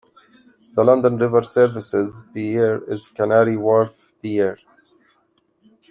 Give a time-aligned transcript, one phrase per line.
[0.73, 4.57] The London River Services pier is Canary Wharf Pier.